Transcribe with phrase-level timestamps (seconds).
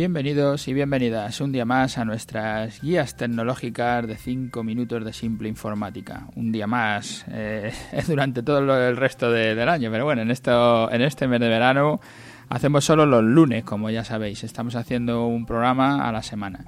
[0.00, 5.46] Bienvenidos y bienvenidas un día más a nuestras guías tecnológicas de 5 minutos de simple
[5.46, 6.26] informática.
[6.36, 7.70] Un día más eh,
[8.08, 12.00] durante todo el resto del año, pero bueno, en, esto, en este mes de verano
[12.50, 14.44] hacemos solo los lunes, como ya sabéis.
[14.44, 16.64] Estamos haciendo un programa a la semana.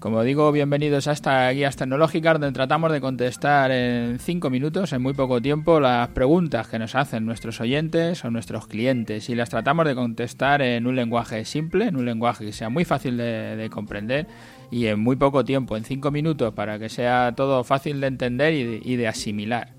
[0.00, 5.02] Como digo, bienvenidos a esta guías tecnológicas donde tratamos de contestar en 5 minutos, en
[5.02, 9.50] muy poco tiempo, las preguntas que nos hacen nuestros oyentes o nuestros clientes y las
[9.50, 13.68] tratamos de contestar en un lenguaje simple, en un lenguaje que sea muy fácil de,
[13.72, 14.26] comprender
[14.70, 18.54] y en muy poco tiempo, en 5 minutos, para que sea todo fácil de entender
[18.54, 19.77] y de, asimilar.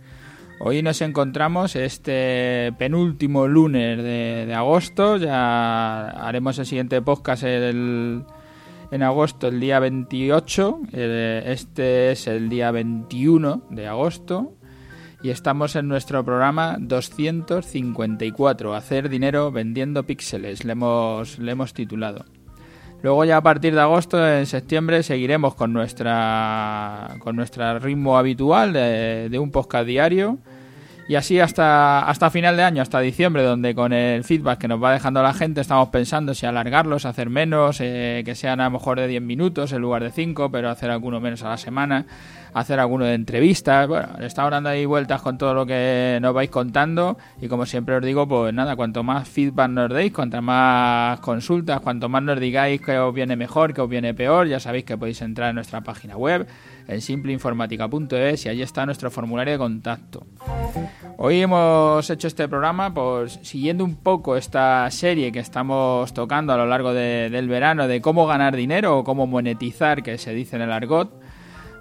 [0.61, 8.25] Hoy nos encontramos este penúltimo lunes de, agosto, ya haremos el siguiente podcast el
[8.91, 14.55] en agosto el día 28, eh, este es el día 21 de agosto.
[15.21, 22.25] Y estamos en nuestro programa 254, Hacer dinero vendiendo píxeles, le hemos, le hemos titulado.
[23.01, 28.73] Luego ya a partir de agosto, en septiembre, seguiremos con nuestra con nuestro ritmo habitual
[28.73, 30.37] de, de un podcast diario
[31.09, 34.81] y así hasta, hasta final de año, hasta diciembre, donde con el feedback que nos
[34.81, 38.69] va dejando la gente estamos pensando si alargarlos, hacer menos, eh, que sean a lo
[38.69, 42.05] mejor de 10 minutos en lugar de 5, pero hacer alguno menos a la semana,
[42.53, 43.87] hacer alguno de entrevistas.
[43.87, 47.95] Bueno, estamos dando ahí vueltas con todo lo que nos vais contando y como siempre
[47.95, 52.39] os digo, pues nada, cuanto más feedback nos deis, cuantas más consultas, cuanto más nos
[52.39, 55.55] digáis que os viene mejor, que os viene peor, ya sabéis que podéis entrar en
[55.55, 56.45] nuestra página web
[56.89, 60.25] en simpleinformática.es y allí está nuestro formulario de contacto.
[61.17, 66.57] Hoy hemos hecho este programa pues siguiendo un poco esta serie que estamos tocando a
[66.57, 70.63] lo largo del verano de cómo ganar dinero o cómo monetizar, que se dice en
[70.63, 71.13] el argot.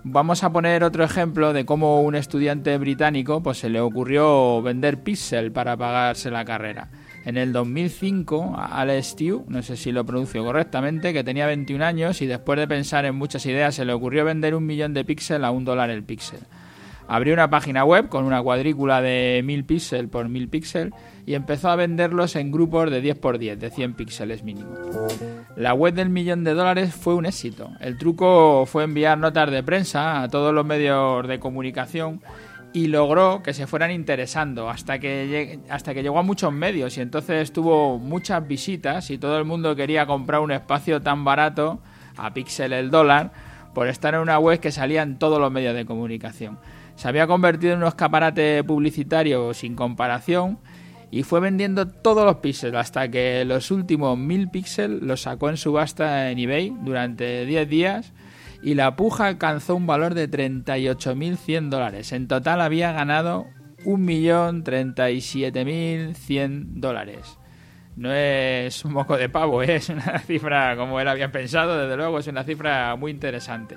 [0.04, 5.02] Vamos a poner otro ejemplo de cómo un estudiante británico pues se le ocurrió vender
[5.02, 6.88] pixel para pagarse la carrera.
[7.24, 12.22] En el 2005, Alex Stew, no sé si lo pronuncio correctamente, que tenía 21 años
[12.22, 15.44] y después de pensar en muchas ideas se le ocurrió vender un millón de píxeles
[15.44, 16.40] a un dólar el píxel.
[17.06, 20.92] Abrió una página web con una cuadrícula de 1000 píxeles por 1000 píxeles
[21.26, 24.74] y empezó a venderlos en grupos de 10 por 10, de 100 píxeles mínimo.
[25.58, 27.72] La web del millón de dólares fue un éxito.
[27.80, 32.22] El truco fue enviar notas de prensa a todos los medios de comunicación
[32.72, 37.00] y logró que se fueran interesando hasta que, hasta que llegó a muchos medios y
[37.00, 41.80] entonces tuvo muchas visitas y todo el mundo quería comprar un espacio tan barato
[42.16, 43.32] a píxel el dólar
[43.74, 46.60] por estar en una web que salía en todos los medios de comunicación.
[46.94, 50.60] Se había convertido en un escaparate publicitario sin comparación
[51.10, 55.56] y fue vendiendo todos los píxeles hasta que los últimos mil píxeles los sacó en
[55.56, 58.12] subasta en eBay durante 10 días
[58.62, 62.12] y la puja alcanzó un valor de 38.100 dólares.
[62.12, 63.46] En total había ganado
[63.84, 67.38] 1.037.100 dólares.
[67.96, 69.74] No es un moco de pavo, ¿eh?
[69.76, 73.76] es una cifra como él había pensado, desde luego es una cifra muy interesante.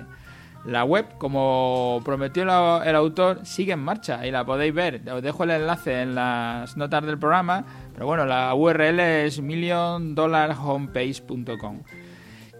[0.64, 5.02] La web, como prometió el autor, sigue en marcha y la podéis ver.
[5.10, 11.82] Os dejo el enlace en las notas del programa, pero bueno, la URL es milliondollarhomepage.com.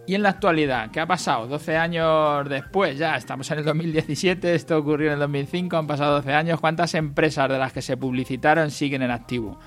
[0.05, 1.47] Y en la actualidad, ¿qué ha pasado?
[1.47, 6.15] 12 años después, ya estamos en el 2017, esto ocurrió en el 2005, han pasado
[6.15, 6.59] 12 años.
[6.59, 9.57] ¿Cuántas empresas de las que se publicitaron siguen en activo?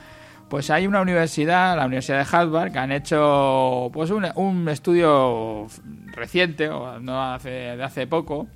[0.49, 5.67] Pues hay una universidad, la Universidad de Harvard, que han hecho pues un, estudio
[6.13, 8.47] reciente, o no hace, de hace poco,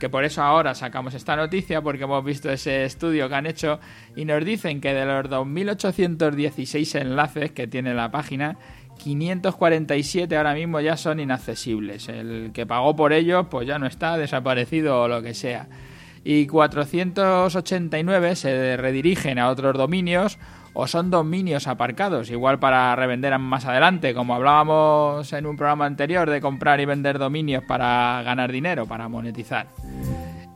[0.00, 3.78] que por eso ahora sacamos esta noticia, porque hemos visto ese estudio que han hecho
[4.16, 8.56] y nos dicen que de los 2.816 enlaces que tiene la página,
[8.98, 12.08] 547 ahora mismo ya son inaccesibles.
[12.08, 15.68] El que pagó por ellos pues ya no está, desaparecido o lo que sea.
[16.24, 20.38] Y 489 se redirigen a otros dominios
[20.74, 26.28] o son dominios aparcados, igual para revender más adelante, como hablábamos en un programa anterior
[26.28, 29.68] de comprar y vender dominios para ganar dinero, para monetizar.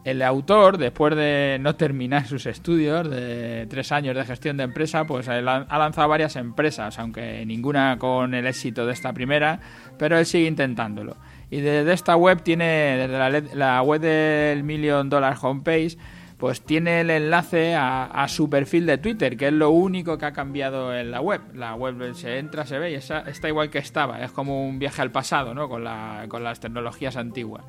[0.05, 5.05] El autor, después de no terminar sus estudios de tres años de gestión de empresa,
[5.05, 9.61] pues ha lanzado varias empresas, aunque ninguna con el éxito de esta primera,
[9.99, 11.17] pero él sigue intentándolo.
[11.51, 15.97] Y desde esta web tiene, desde la, web del Million Dollar Homepage,
[16.39, 20.33] pues tiene el enlace a, su perfil de Twitter, que es lo único que ha
[20.33, 21.41] cambiado en la web.
[21.55, 24.23] La web se entra, se ve y está igual que estaba.
[24.23, 25.69] Es como un viaje al pasado, ¿no?
[25.69, 25.85] Con,
[26.29, 27.65] con las tecnologías antiguas.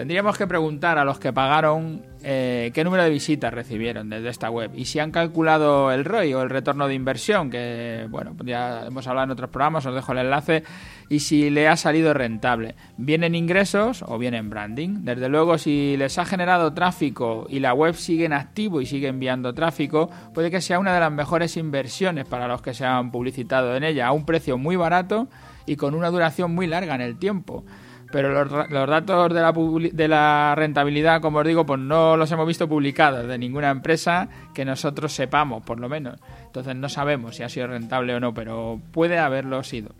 [0.00, 4.48] Tendríamos que preguntar a los que pagaron eh, qué número de visitas recibieron desde esta
[4.48, 8.86] web y si han calculado el ROI o el retorno de inversión, que bueno, ya
[8.86, 10.64] hemos hablado en otros programas, os dejo el enlace,
[11.10, 12.76] y si le ha salido rentable.
[12.96, 15.04] ¿Vienen ingresos o vienen branding?
[15.04, 19.08] Desde luego, si les ha generado tráfico y la web sigue en activo y sigue
[19.08, 23.10] enviando tráfico, puede que sea una de las mejores inversiones para los que se han
[23.10, 25.28] publicitado en ella, a un precio muy barato
[25.66, 27.66] y con una duración muy larga en el tiempo
[28.10, 28.50] pero los,
[28.88, 29.52] datos de la,
[29.92, 34.28] de la, rentabilidad, como os digo, pues no los hemos visto publicados de ninguna empresa
[34.54, 36.18] que nosotros sepamos, por lo menos.
[36.46, 39.90] Entonces no sabemos si ha sido rentable o no, pero puede haberlo sido.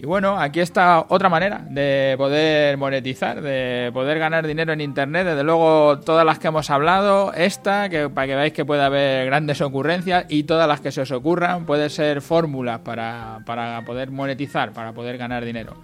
[0.00, 5.26] Y bueno, aquí está otra manera de poder monetizar, de poder ganar dinero en Internet.
[5.26, 9.26] Desde luego, todas las que hemos hablado, esta, que para que veáis que puede haber
[9.26, 13.42] grandes ocurrencias, y todas las que se os ocurran, pueden ser fórmulas para
[13.84, 15.74] poder monetizar, para poder ganar dinero.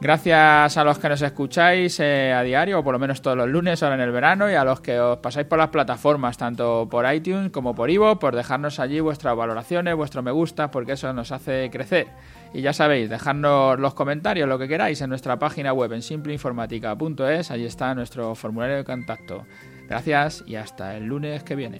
[0.00, 3.48] Gracias a los que nos escucháis eh, a diario, o por lo menos todos los
[3.48, 6.86] lunes, ahora en el verano, y a los que os pasáis por las plataformas, tanto
[6.88, 11.12] por iTunes como por Ivo, por dejarnos allí vuestras valoraciones, vuestro me gusta, porque eso
[11.12, 12.06] nos hace crecer.
[12.54, 17.50] Y ya sabéis, dejadnos los comentarios, lo que queráis, en nuestra página web en simpleinformática.es,
[17.50, 19.46] allí está nuestro formulario de contacto.
[19.88, 21.78] Gracias y hasta el lunes que viene.